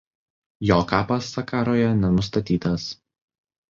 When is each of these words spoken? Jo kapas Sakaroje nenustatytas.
Jo 0.69 0.77
kapas 0.93 1.31
Sakaroje 1.37 1.95
nenustatytas. 2.07 2.93